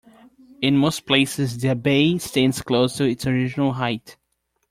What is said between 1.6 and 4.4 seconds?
abbey stands close to its original height.